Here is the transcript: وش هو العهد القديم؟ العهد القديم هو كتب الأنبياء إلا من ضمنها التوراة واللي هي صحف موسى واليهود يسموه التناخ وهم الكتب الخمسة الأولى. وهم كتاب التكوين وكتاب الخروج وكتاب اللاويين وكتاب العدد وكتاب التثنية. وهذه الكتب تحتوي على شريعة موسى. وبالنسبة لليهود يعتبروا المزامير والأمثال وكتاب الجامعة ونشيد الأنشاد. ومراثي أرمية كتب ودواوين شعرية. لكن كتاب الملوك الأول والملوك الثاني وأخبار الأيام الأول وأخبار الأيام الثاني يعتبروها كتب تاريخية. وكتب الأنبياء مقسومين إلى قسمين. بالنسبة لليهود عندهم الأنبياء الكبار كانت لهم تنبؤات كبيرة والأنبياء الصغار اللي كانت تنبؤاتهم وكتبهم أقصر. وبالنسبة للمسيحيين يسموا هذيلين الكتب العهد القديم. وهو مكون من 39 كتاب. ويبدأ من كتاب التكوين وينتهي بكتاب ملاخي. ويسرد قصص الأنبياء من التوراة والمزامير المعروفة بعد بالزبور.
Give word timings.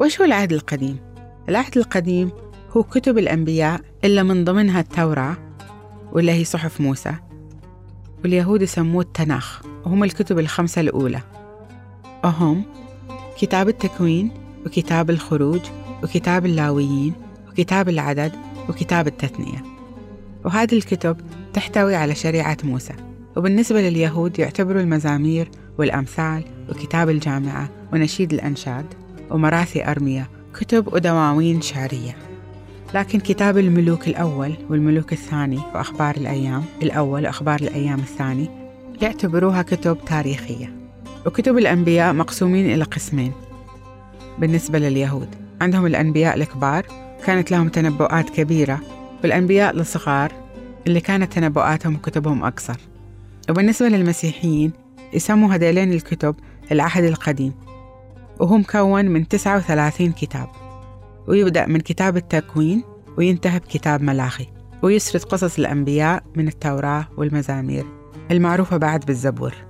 وش 0.00 0.20
هو 0.20 0.24
العهد 0.24 0.52
القديم؟ 0.52 0.96
العهد 1.48 1.78
القديم 1.78 2.30
هو 2.70 2.82
كتب 2.82 3.18
الأنبياء 3.18 3.80
إلا 4.04 4.22
من 4.22 4.44
ضمنها 4.44 4.80
التوراة 4.80 5.36
واللي 6.12 6.32
هي 6.32 6.44
صحف 6.44 6.80
موسى 6.80 7.14
واليهود 8.22 8.62
يسموه 8.62 9.02
التناخ 9.02 9.62
وهم 9.84 10.04
الكتب 10.04 10.38
الخمسة 10.38 10.80
الأولى. 10.80 11.20
وهم 12.24 12.62
كتاب 13.38 13.68
التكوين 13.68 14.30
وكتاب 14.66 15.10
الخروج 15.10 15.60
وكتاب 16.02 16.46
اللاويين 16.46 17.12
وكتاب 17.48 17.88
العدد 17.88 18.32
وكتاب 18.68 19.06
التثنية. 19.06 19.62
وهذه 20.44 20.74
الكتب 20.74 21.16
تحتوي 21.52 21.94
على 21.94 22.14
شريعة 22.14 22.58
موسى. 22.64 22.94
وبالنسبة 23.36 23.80
لليهود 23.80 24.38
يعتبروا 24.38 24.80
المزامير 24.80 25.50
والأمثال 25.78 26.44
وكتاب 26.70 27.10
الجامعة 27.10 27.68
ونشيد 27.92 28.32
الأنشاد. 28.32 28.86
ومراثي 29.30 29.90
أرمية 29.90 30.30
كتب 30.54 30.92
ودواوين 30.92 31.60
شعرية. 31.60 32.16
لكن 32.94 33.20
كتاب 33.20 33.58
الملوك 33.58 34.08
الأول 34.08 34.54
والملوك 34.68 35.12
الثاني 35.12 35.60
وأخبار 35.74 36.16
الأيام 36.16 36.64
الأول 36.82 37.24
وأخبار 37.24 37.60
الأيام 37.60 37.98
الثاني 37.98 38.50
يعتبروها 39.02 39.62
كتب 39.62 39.98
تاريخية. 40.06 40.72
وكتب 41.26 41.58
الأنبياء 41.58 42.12
مقسومين 42.12 42.74
إلى 42.74 42.84
قسمين. 42.84 43.32
بالنسبة 44.38 44.78
لليهود 44.78 45.28
عندهم 45.60 45.86
الأنبياء 45.86 46.36
الكبار 46.36 46.86
كانت 47.24 47.50
لهم 47.50 47.68
تنبؤات 47.68 48.30
كبيرة 48.30 48.80
والأنبياء 49.22 49.76
الصغار 49.76 50.32
اللي 50.86 51.00
كانت 51.00 51.32
تنبؤاتهم 51.32 51.94
وكتبهم 51.94 52.44
أقصر. 52.44 52.76
وبالنسبة 53.50 53.88
للمسيحيين 53.88 54.72
يسموا 55.12 55.54
هذيلين 55.54 55.92
الكتب 55.92 56.34
العهد 56.72 57.04
القديم. 57.04 57.52
وهو 58.40 58.58
مكون 58.58 59.04
من 59.04 59.28
39 59.28 60.12
كتاب. 60.12 60.48
ويبدأ 61.28 61.66
من 61.66 61.80
كتاب 61.80 62.16
التكوين 62.16 62.82
وينتهي 63.18 63.58
بكتاب 63.58 64.02
ملاخي. 64.02 64.46
ويسرد 64.82 65.22
قصص 65.22 65.58
الأنبياء 65.58 66.22
من 66.36 66.48
التوراة 66.48 67.08
والمزامير 67.16 67.84
المعروفة 68.30 68.76
بعد 68.76 69.04
بالزبور. 69.04 69.69